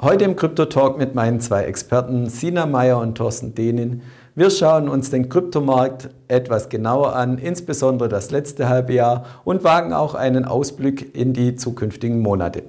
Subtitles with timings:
[0.00, 4.02] Heute im Krypto-Talk mit meinen zwei Experten, Sina Meyer und Thorsten Dehnin.
[4.36, 9.92] Wir schauen uns den Kryptomarkt etwas genauer an, insbesondere das letzte halbe Jahr und wagen
[9.92, 12.62] auch einen Ausblick in die zukünftigen Monate.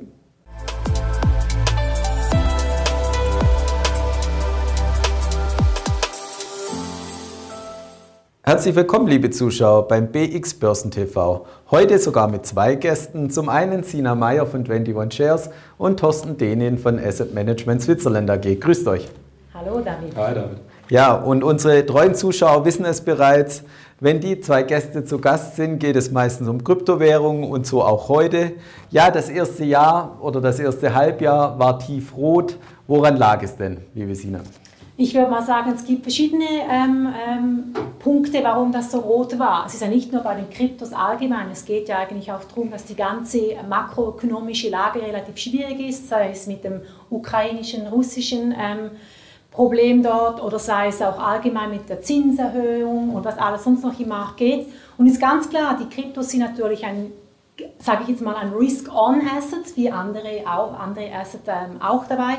[8.41, 11.45] Herzlich willkommen, liebe Zuschauer, beim BX Börsen TV.
[11.71, 13.29] Heute sogar mit zwei Gästen.
[13.29, 18.59] Zum einen Sina Meyer von 21 Shares und Thorsten Dehnin von Asset Management Switzerland AG.
[18.59, 19.09] Grüßt euch.
[19.53, 20.15] Hallo, David.
[20.15, 20.57] Hi, David.
[20.89, 23.63] Ja, und unsere treuen Zuschauer wissen es bereits.
[23.99, 28.07] Wenn die zwei Gäste zu Gast sind, geht es meistens um Kryptowährungen und so auch
[28.07, 28.53] heute.
[28.89, 32.57] Ja, das erste Jahr oder das erste Halbjahr war tiefrot.
[32.87, 34.39] Woran lag es denn, liebe Sina?
[35.01, 39.65] Ich würde mal sagen, es gibt verschiedene ähm, ähm, Punkte, warum das so rot war.
[39.65, 42.69] Es ist ja nicht nur bei den Kryptos allgemein, es geht ja eigentlich auch darum,
[42.69, 48.91] dass die ganze makroökonomische Lage relativ schwierig ist, sei es mit dem ukrainischen, russischen ähm,
[49.51, 53.97] Problem dort oder sei es auch allgemein mit der Zinserhöhung und was alles sonst noch
[53.97, 54.67] im Markt geht.
[54.97, 57.13] Und ist ganz klar, die Kryptos sind natürlich ein
[57.77, 62.37] sage ich jetzt mal, ein Risk-on-Assets, wie andere, auch, andere Assets ähm, auch dabei.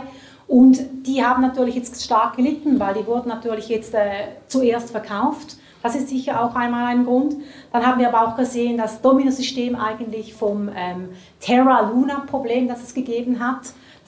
[0.50, 5.58] Und die haben natürlich jetzt stark gelitten, weil die wurden natürlich jetzt äh, zuerst verkauft.
[5.80, 7.36] Das ist sicher auch einmal ein Grund.
[7.72, 13.38] Dann haben wir aber auch gesehen, das Domino-System eigentlich vom ähm, Terra-Luna-Problem, das es gegeben
[13.38, 13.60] hat,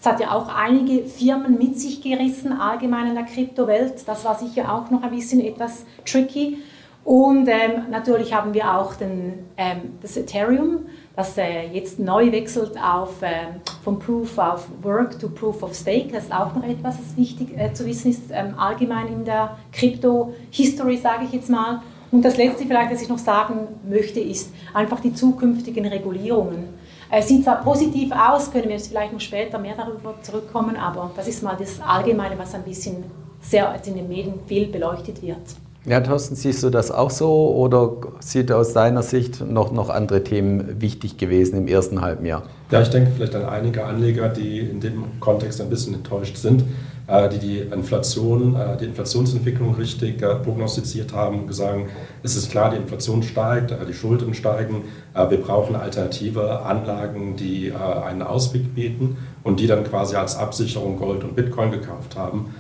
[0.03, 4.03] das hat ja auch einige Firmen mit sich gerissen, allgemein in der Kryptowelt.
[4.09, 6.59] Das war sicher auch noch ein bisschen etwas tricky.
[7.05, 10.87] Und ähm, natürlich haben wir auch den, ähm, das Ethereum,
[11.17, 13.49] das äh, jetzt neu wechselt auf, äh,
[13.83, 16.13] vom Proof of Work to Proof of Stake.
[16.13, 19.57] Das ist auch noch etwas, das wichtig äh, zu wissen ist, ähm, allgemein in der
[19.73, 21.83] Crypto-History, sage ich jetzt mal.
[22.13, 26.69] Und das Letzte vielleicht, was ich noch sagen möchte, ist einfach die zukünftigen Regulierungen.
[27.11, 31.11] Es sieht zwar positiv aus, können wir jetzt vielleicht noch später mehr darüber zurückkommen, aber
[31.17, 33.05] das ist mal das Allgemeine, was ein bisschen
[33.41, 35.41] sehr in den Medien viel beleuchtet wird.
[35.85, 40.23] Ja, Thorsten, siehst du das auch so oder sieht aus deiner Sicht noch, noch andere
[40.23, 42.45] Themen wichtig gewesen im ersten halben Jahr?
[42.71, 46.63] Ja, ich denke vielleicht an einige Anleger, die in dem Kontext ein bisschen enttäuscht sind,
[47.09, 51.81] äh, die die Inflation, äh, die Inflationsentwicklung richtig äh, prognostiziert haben und gesagt,
[52.23, 54.85] es ist klar, die Inflation steigt, die Schulden steigen,
[55.15, 61.25] wir brauchen alternative Anlagen, die einen Ausweg bieten und die dann quasi als Absicherung Gold
[61.25, 62.55] und Bitcoin gekauft haben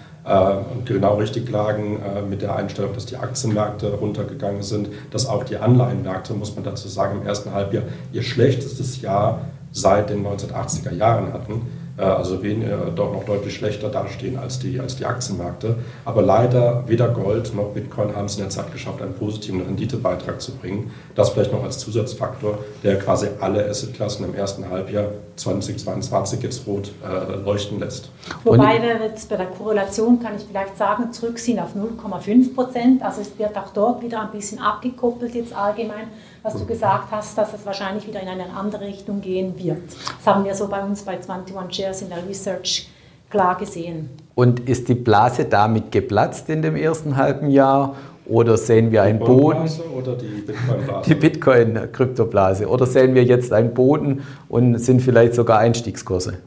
[0.84, 5.56] genau richtig lagen äh, mit der Einstellung, dass die Aktienmärkte runtergegangen sind, dass auch die
[5.56, 11.32] Anleihenmärkte, muss man dazu sagen, im ersten Halbjahr ihr schlechtestes Jahr seit den 1980er Jahren
[11.32, 11.62] hatten.
[11.96, 15.76] Äh, also weniger, doch noch deutlich schlechter dastehen als die, als die Aktienmärkte.
[16.04, 20.40] Aber leider weder Gold noch Bitcoin haben es in der Zeit geschafft, einen positiven Renditebeitrag
[20.40, 20.90] zu bringen.
[21.14, 26.92] Das vielleicht noch als Zusatzfaktor, der quasi alle Assetklassen im ersten Halbjahr 2022 jetzt rot
[27.04, 28.10] äh, leuchten lässt.
[28.44, 33.02] Wobei wir jetzt bei der Korrelation, kann ich vielleicht sagen, zurück sind auf 0,5 Prozent.
[33.02, 36.08] Also es wird auch dort wieder ein bisschen abgekoppelt jetzt allgemein
[36.42, 39.82] was du gesagt hast, dass es wahrscheinlich wieder in eine andere Richtung gehen wird.
[39.86, 42.90] Das haben wir so bei uns bei 21 Shares in der Research
[43.30, 44.10] klar gesehen.
[44.34, 47.94] Und ist die Blase damit geplatzt in dem ersten halben Jahr?
[48.26, 49.68] Oder sehen wir einen Boden?
[49.96, 51.08] Oder die Bitcoin-Blase?
[51.08, 52.68] Die Bitcoin-Kryptoblase.
[52.68, 56.38] Oder sehen wir jetzt einen Boden und sind vielleicht sogar Einstiegskurse?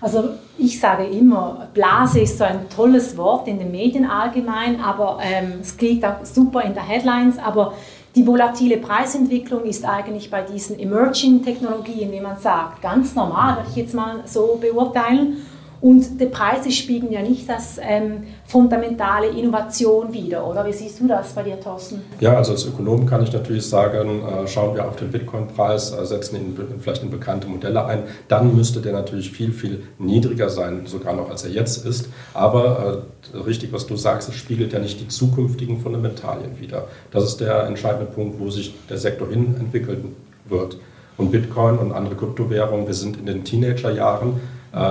[0.00, 0.24] Also
[0.58, 5.54] ich sage immer, Blase ist so ein tolles Wort in den Medien allgemein, aber ähm,
[5.62, 7.72] es klingt auch super in der Headlines, aber
[8.16, 13.76] die volatile Preisentwicklung ist eigentlich bei diesen Emerging-Technologien, wie man sagt, ganz normal, würde ich
[13.76, 15.46] jetzt mal so beurteilen.
[15.80, 20.64] Und die Preise spiegeln ja nicht das ähm, fundamentale Innovation wider, oder?
[20.66, 22.00] Wie siehst du das bei dir, Thorsten?
[22.20, 26.06] Ja, also als Ökonom kann ich natürlich sagen, äh, schauen wir auf den Bitcoin-Preis, äh,
[26.06, 30.86] setzen ihn vielleicht in bekannte Modelle ein, dann müsste der natürlich viel, viel niedriger sein,
[30.86, 32.08] sogar noch als er jetzt ist.
[32.32, 33.02] Aber
[33.34, 36.86] äh, richtig, was du sagst, es spiegelt ja nicht die zukünftigen Fundamentalien wider.
[37.10, 40.16] Das ist der entscheidende Punkt, wo sich der Sektor hin entwickeln
[40.46, 40.78] wird.
[41.18, 44.34] Und Bitcoin und andere Kryptowährungen, wir sind in den Teenagerjahren,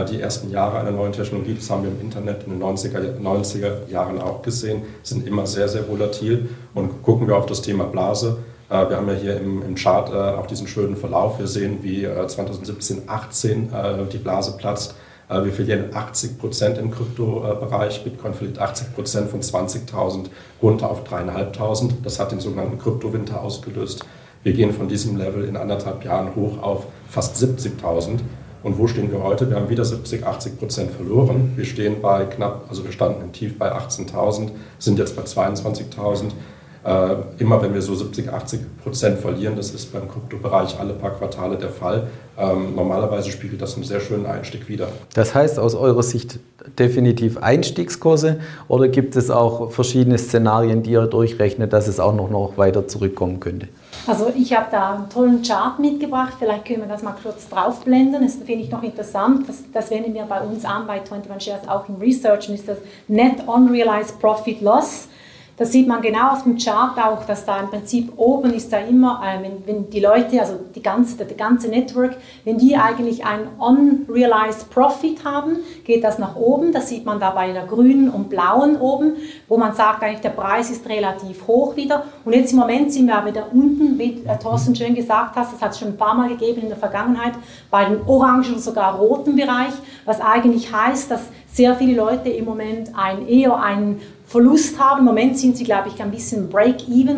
[0.10, 3.88] die ersten Jahre einer neuen Technologie, das haben wir im Internet in den 90er, 90er
[3.88, 6.50] Jahren auch gesehen, sind immer sehr, sehr volatil.
[6.74, 8.38] Und gucken wir auf das Thema Blase.
[8.70, 11.38] Äh, wir haben ja hier im, im Chart äh, auch diesen schönen Verlauf.
[11.38, 13.70] Wir sehen, wie 2017, 18
[14.12, 14.96] die Blase platzt.
[15.28, 18.04] Wir verlieren 80 Prozent im Kryptobereich.
[18.04, 20.26] Bitcoin verliert 80 Prozent von 20.000
[20.62, 21.94] runter auf 3.500.
[22.04, 24.06] Das hat den sogenannten Kryptowinter ausgelöst.
[24.44, 28.20] Wir gehen von diesem Level in anderthalb Jahren hoch auf fast 70.000.
[28.66, 29.48] Und wo stehen wir heute?
[29.48, 31.54] Wir haben wieder 70, 80 Prozent verloren.
[31.56, 36.32] Wir stehen bei knapp, also wir standen im Tief bei 18.000, sind jetzt bei 22.000.
[36.84, 41.12] Äh, immer wenn wir so 70, 80 Prozent verlieren, das ist beim Kryptobereich alle paar
[41.12, 42.08] Quartale der Fall,
[42.40, 44.88] ähm, normalerweise spiegelt das einen sehr schönen Einstieg wider.
[45.14, 46.40] Das heißt aus eurer Sicht
[46.80, 52.32] definitiv Einstiegskurse oder gibt es auch verschiedene Szenarien, die ihr durchrechnet, dass es auch noch,
[52.32, 53.68] noch weiter zurückkommen könnte?
[54.08, 58.22] Also ich habe da einen tollen Chart mitgebracht, vielleicht können wir das mal kurz draufblenden,
[58.22, 61.68] das finde ich noch interessant, das, das wenden wir bei uns an, bei 21 Shares
[61.68, 65.08] auch im Research, und ist das Net Unrealized Profit Loss.
[65.58, 68.80] Das sieht man genau auf dem Chart auch, dass da im Prinzip oben ist da
[68.80, 73.26] immer, äh, wenn, wenn, die Leute, also die ganze, der ganze Network, wenn die eigentlich
[73.26, 76.74] ein unrealized Profit haben, geht das nach oben.
[76.74, 79.14] Das sieht man da bei der grünen und blauen oben,
[79.48, 82.04] wo man sagt, eigentlich der Preis ist relativ hoch wieder.
[82.26, 85.62] Und jetzt im Moment sind wir wieder unten, wie äh, Thorsten schön gesagt hat, das
[85.62, 87.34] hat es schon ein paar Mal gegeben in der Vergangenheit,
[87.72, 89.74] bei dem orangen und sogar roten Bereich,
[90.04, 91.22] was eigentlich heißt, dass
[91.56, 95.00] sehr viele Leute im Moment ein, eher einen Verlust haben.
[95.00, 97.18] Im Moment sind sie, glaube ich, ein bisschen Break-Even,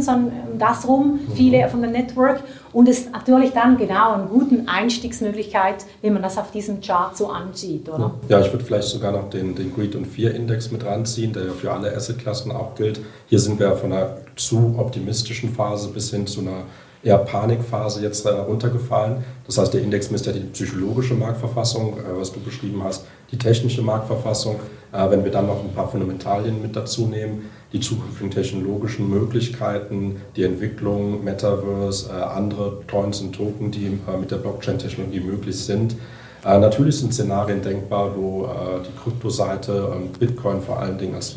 [0.58, 1.70] das rum, viele mhm.
[1.70, 2.44] von der Network.
[2.74, 7.16] Und es ist natürlich dann genau eine gute Einstiegsmöglichkeit, wenn man das auf diesem Chart
[7.16, 8.14] so ansieht, oder?
[8.28, 11.46] Ja, ich würde vielleicht sogar noch den, den Greed und Fear Index mit ranziehen, der
[11.46, 13.00] ja für alle Assetklassen auch gilt.
[13.28, 16.64] Hier sind wir von einer zu optimistischen Phase bis hin zu einer
[17.04, 19.24] eher Panikphase jetzt äh, runtergefallen.
[19.46, 23.38] Das heißt, der Index misst ja die psychologische Marktverfassung, äh, was du beschrieben hast, die
[23.38, 24.58] technische Marktverfassung.
[24.92, 30.22] Äh, wenn wir dann noch ein paar Fundamentalien mit dazu nehmen, die zukünftigen technologischen Möglichkeiten,
[30.36, 35.98] die Entwicklung, Metaverse, andere Coins und Token, die mit der Blockchain-Technologie möglich sind.
[36.46, 38.48] Natürlich sind Szenarien denkbar, wo
[38.86, 41.36] die Kryptoseite und Bitcoin vor allen Dingen als,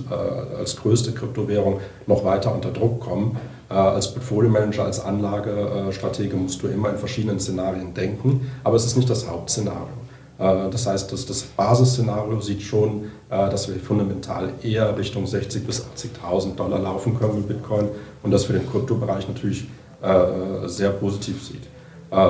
[0.56, 3.36] als größte Kryptowährung noch weiter unter Druck kommen.
[3.70, 8.96] Äh, als Portfolio-Manager, als Anlagestratege musst du immer in verschiedenen Szenarien denken, aber es ist
[8.96, 9.86] nicht das Hauptszenario.
[10.40, 15.60] Äh, das heißt, das, das Basisszenario sieht schon, äh, dass wir fundamental eher Richtung 60.000
[15.60, 17.88] bis 80.000 Dollar laufen können mit Bitcoin
[18.24, 19.68] und das für den Kryptobereich natürlich
[20.64, 21.68] sehr positiv sieht.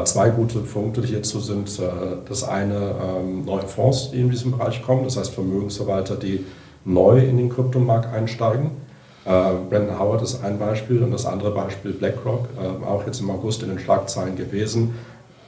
[0.08, 1.80] Zwei gute Punkte hierzu sind
[2.28, 6.44] das eine ähm, neue Fonds, die in diesem Bereich kommen, das heißt Vermögensverwalter, die
[6.84, 8.72] neu in den Kryptomarkt einsteigen.
[9.24, 9.30] Äh,
[9.68, 13.62] Brandon Howard ist ein Beispiel und das andere Beispiel BlackRock, äh, auch jetzt im August
[13.62, 14.94] in den Schlagzeilen gewesen.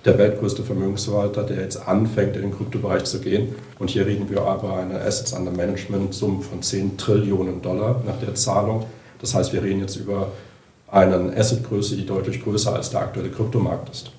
[0.05, 3.55] Der weltgrößte Vermögensverwalter, der jetzt anfängt, in den Kryptobereich zu gehen.
[3.79, 8.19] Und hier reden wir aber eine Assets under Management Summe von 10 Trillionen Dollar nach
[8.19, 8.85] der Zahlung.
[9.21, 10.29] Das heißt, wir reden jetzt über
[10.89, 14.11] eine Assetgröße, die deutlich größer als der aktuelle Kryptomarkt ist.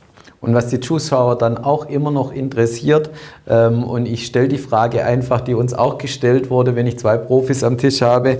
[0.43, 3.09] Und was die Zuschauer dann auch immer noch interessiert,
[3.47, 7.17] ähm, und ich stelle die Frage einfach, die uns auch gestellt wurde, wenn ich zwei
[7.17, 8.39] Profis am Tisch habe,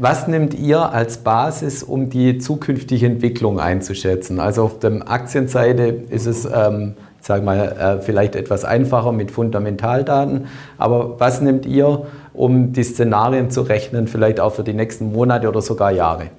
[0.00, 4.38] was nehmt ihr als Basis, um die zukünftige Entwicklung einzuschätzen?
[4.38, 10.46] Also auf der Aktienseite ist es, ähm, sag mal, äh, vielleicht etwas einfacher mit Fundamentaldaten.
[10.78, 15.48] Aber was nehmt ihr, um die Szenarien zu rechnen, vielleicht auch für die nächsten Monate
[15.48, 16.30] oder sogar Jahre?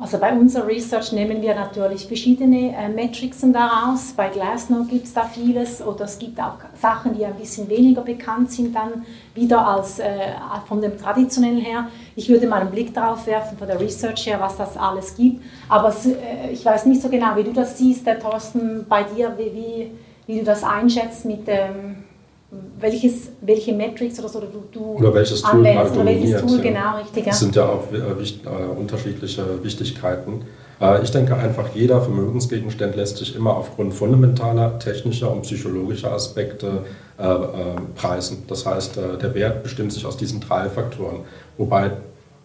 [0.00, 4.14] Also bei unserer Research nehmen wir natürlich verschiedene äh, Metrics daraus.
[4.16, 8.00] Bei Glassnode gibt es da vieles oder es gibt auch Sachen, die ein bisschen weniger
[8.00, 9.04] bekannt sind dann
[9.34, 10.08] wieder als äh,
[10.66, 11.88] von dem traditionellen her.
[12.16, 15.42] Ich würde mal einen Blick darauf werfen von der Research her, was das alles gibt.
[15.68, 19.36] Aber äh, ich weiß nicht so genau, wie du das siehst, der Thorsten, bei dir,
[19.36, 19.90] wie, wie,
[20.26, 21.54] wie du das einschätzt mit dem...
[21.56, 22.09] Ähm,
[22.80, 26.98] welches, welche Metrics oder so du, du oder welches Tool anwendest oder welches Tool, genau,
[26.98, 27.24] richtig.
[27.24, 30.42] Das sind ja auch äh, wicht, äh, unterschiedliche Wichtigkeiten.
[30.80, 36.84] Äh, ich denke einfach, jeder Vermögensgegenstand lässt sich immer aufgrund fundamentaler, technischer und psychologischer Aspekte
[37.18, 37.24] äh,
[37.94, 38.44] preisen.
[38.48, 41.20] Das heißt, der Wert bestimmt sich aus diesen drei Faktoren.
[41.56, 41.92] Wobei,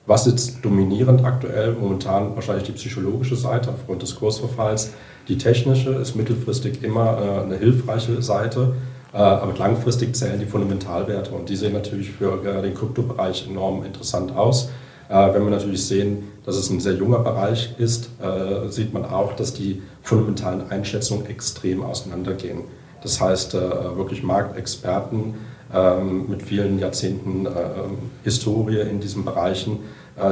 [0.05, 4.91] was jetzt dominierend aktuell, momentan wahrscheinlich die psychologische Seite aufgrund des Kursverfalls,
[5.27, 8.73] die technische ist mittelfristig immer eine hilfreiche Seite
[9.17, 14.69] aber langfristig zählen die Fundamentalwerte und die sehen natürlich für den Kryptobereich enorm interessant aus.
[15.09, 19.05] Äh, wenn wir natürlich sehen, dass es ein sehr junger Bereich ist, äh, sieht man
[19.05, 22.61] auch, dass die fundamentalen Einschätzungen extrem auseinandergehen.
[23.01, 25.35] Das heißt, wirklich Marktexperten
[25.71, 27.47] ähm, mit vielen Jahrzehnten
[28.23, 29.81] Historie in diesen Bereichen,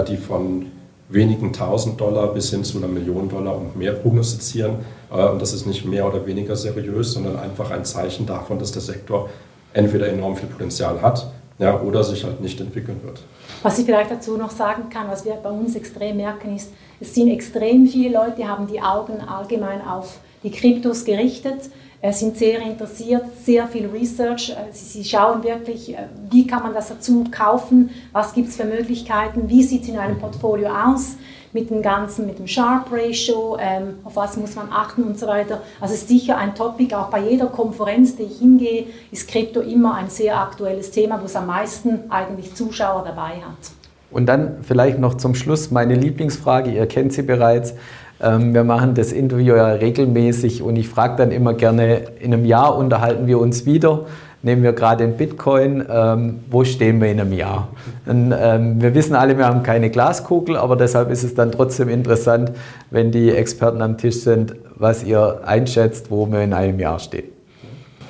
[0.07, 0.71] die von
[1.13, 4.77] wenigen tausend Dollar bis hin zu einer Million Dollar und mehr prognostizieren.
[5.11, 8.71] Äh, und das ist nicht mehr oder weniger seriös, sondern einfach ein Zeichen davon, dass
[8.71, 9.29] der Sektor
[9.73, 13.21] entweder enorm viel Potenzial hat ja, oder sich halt nicht entwickeln wird.
[13.61, 16.71] Was ich vielleicht dazu noch sagen kann, was wir bei uns extrem merken, ist,
[17.03, 21.69] es sind extrem viele Leute, die haben die Augen allgemein auf die Kryptos gerichtet
[22.11, 24.49] sind sehr interessiert, sehr viel Research.
[24.49, 28.65] Äh, sie, schauen wirklich, äh, wie kann man das dazu kaufen, was gibt es für
[28.65, 31.15] Möglichkeiten, wie sieht es in einem Portfolio aus
[31.53, 35.27] mit dem Ganzen, mit dem Sharp Ratio, ähm, auf was muss man achten und so
[35.27, 35.61] weiter.
[35.79, 39.61] Also es ist sicher ein Topic, auch bei jeder Konferenz, die ich hingehe, ist Krypto
[39.61, 43.82] immer ein sehr aktuelles Thema, wo es am meisten eigentlich Zuschauer dabei hat.
[44.13, 47.73] Und dann vielleicht noch zum Schluss meine Lieblingsfrage, ihr kennt sie bereits.
[48.21, 52.45] Ähm, wir machen das Interview ja regelmäßig und ich frage dann immer gerne, in einem
[52.45, 54.05] Jahr unterhalten wir uns wieder.
[54.45, 57.69] Nehmen wir gerade den Bitcoin, ähm, wo stehen wir in einem Jahr?
[58.05, 61.87] Und, ähm, wir wissen alle, wir haben keine Glaskugel, aber deshalb ist es dann trotzdem
[61.87, 62.51] interessant,
[62.91, 67.29] wenn die Experten am Tisch sind, was ihr einschätzt, wo wir in einem Jahr stehen.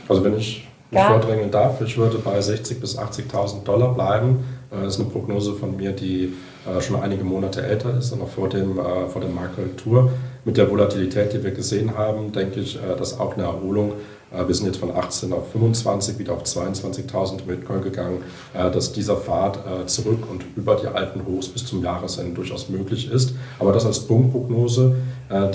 [0.09, 1.07] Also wenn ich mich ja.
[1.07, 4.43] vordrängen darf, ich würde bei 60.000 bis 80.000 Dollar bleiben.
[4.73, 6.33] Äh, das ist eine Prognose von mir, die
[6.65, 10.11] äh, schon einige Monate älter ist noch vor, dem, äh, vor der Marktkorrektur.
[10.45, 13.93] Mit der Volatilität, die wir gesehen haben, denke ich, dass auch eine Erholung
[14.33, 18.23] wir sind jetzt von 18 auf 25, wieder auf 22.000 Bitcoin gegangen,
[18.53, 22.69] äh, dass dieser Pfad äh, zurück und über die alten Hochs bis zum Jahresende durchaus
[22.69, 23.33] möglich ist.
[23.59, 24.95] Aber das als Punktprognose,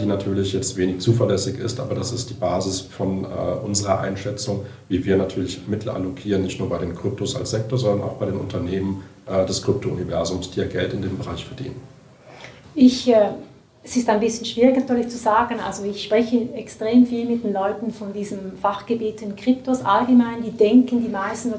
[0.00, 5.04] die natürlich jetzt wenig zuverlässig ist, aber das ist die Basis von unserer Einschätzung, wie
[5.04, 8.37] wir natürlich Mittel allokieren, nicht nur bei den Kryptos als Sektor, sondern auch bei den
[8.37, 9.02] Unternehmen
[9.49, 11.76] des Krypto-Universums, die ja Geld in dem Bereich verdienen.
[12.75, 13.12] Ich
[13.88, 15.57] es ist ein bisschen schwierig natürlich zu sagen.
[15.66, 20.42] Also ich spreche extrem viel mit den Leuten von diesem Fachgebiet in Kryptos allgemein.
[20.45, 21.54] Die denken, die meisten,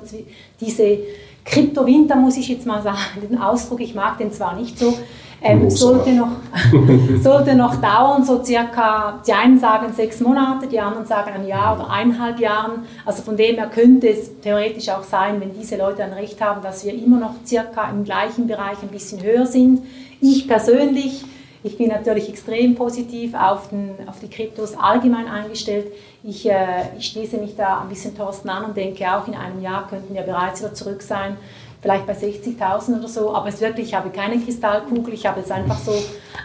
[0.61, 0.99] diese
[1.43, 4.93] Kryptowinter, muss ich jetzt mal sagen, den Ausdruck, ich mag den zwar nicht so,
[5.41, 6.33] ähm, sollte, noch,
[7.23, 11.77] sollte noch dauern, so circa, die einen sagen sechs Monate, die anderen sagen ein Jahr
[11.79, 12.83] oder eineinhalb Jahren.
[13.05, 16.61] Also von dem her könnte es theoretisch auch sein, wenn diese Leute ein Recht haben,
[16.61, 19.81] dass wir immer noch circa im gleichen Bereich ein bisschen höher sind.
[20.21, 21.23] Ich persönlich
[21.63, 25.87] ich bin natürlich extrem positiv auf, den, auf die Kryptos allgemein eingestellt.
[26.23, 29.61] Ich, äh, ich schließe mich da ein bisschen Thorsten an und denke, auch in einem
[29.61, 31.35] Jahr könnten wir bereits wieder zurück sein,
[31.81, 33.33] vielleicht bei 60.000 oder so.
[33.33, 35.93] Aber es wirklich, ich habe keine Kristallkugel, ich habe es einfach so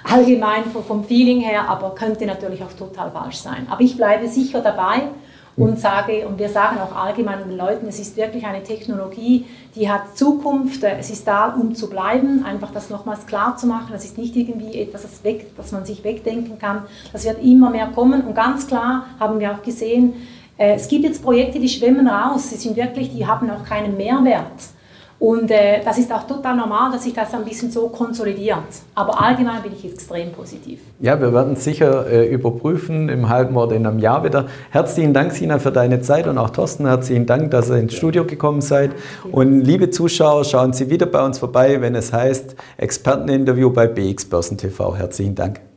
[0.02, 3.68] allgemein vom Feeling her, aber könnte natürlich auch total falsch sein.
[3.70, 5.02] Aber ich bleibe sicher dabei
[5.56, 9.46] und sage, und wir sagen auch allgemein den Leuten, es ist wirklich eine Technologie,
[9.76, 13.88] die hat Zukunft, es ist da, um zu bleiben, einfach das nochmals klar zu machen,
[13.92, 16.82] das ist nicht irgendwie etwas, das, weg, das man sich wegdenken kann,
[17.12, 20.14] das wird immer mehr kommen und ganz klar haben wir auch gesehen,
[20.58, 23.96] äh, es gibt jetzt Projekte, die schwimmen raus, sie sind wirklich, die haben auch keinen
[23.96, 24.73] Mehrwert.
[25.24, 28.58] Und äh, das ist auch total normal, dass sich das ein bisschen so konsolidiert.
[28.94, 30.80] Aber allgemein bin ich extrem positiv.
[31.00, 34.44] Ja, wir werden es sicher äh, überprüfen im halben oder in einem Jahr wieder.
[34.68, 38.26] Herzlichen Dank, Sina, für deine Zeit und auch Thorsten, herzlichen Dank, dass ihr ins Studio
[38.26, 38.90] gekommen seid.
[39.32, 44.26] Und liebe Zuschauer, schauen Sie wieder bei uns vorbei, wenn es heißt Experteninterview bei BX
[44.26, 44.94] Börsen TV.
[44.94, 45.73] Herzlichen Dank.